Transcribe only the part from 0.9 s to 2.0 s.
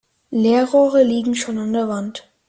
liegen schon in der